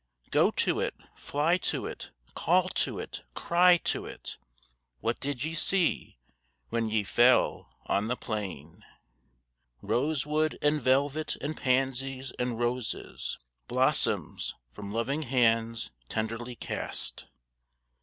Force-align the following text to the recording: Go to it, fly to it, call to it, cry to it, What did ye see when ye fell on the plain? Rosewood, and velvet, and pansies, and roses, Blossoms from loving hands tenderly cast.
Go 0.31 0.49
to 0.65 0.79
it, 0.79 0.95
fly 1.15 1.57
to 1.57 1.85
it, 1.85 2.09
call 2.33 2.69
to 2.69 2.97
it, 2.97 3.21
cry 3.35 3.77
to 3.83 4.07
it, 4.07 4.37
What 4.99 5.19
did 5.19 5.43
ye 5.45 5.53
see 5.53 6.17
when 6.69 6.89
ye 6.89 7.03
fell 7.03 7.71
on 7.85 8.07
the 8.07 8.15
plain? 8.17 8.83
Rosewood, 9.83 10.57
and 10.59 10.81
velvet, 10.81 11.35
and 11.35 11.55
pansies, 11.55 12.31
and 12.39 12.57
roses, 12.59 13.37
Blossoms 13.67 14.55
from 14.71 14.91
loving 14.91 15.21
hands 15.21 15.91
tenderly 16.09 16.55
cast. 16.55 17.27